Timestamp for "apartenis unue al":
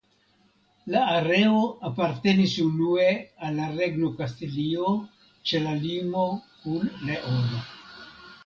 1.89-3.53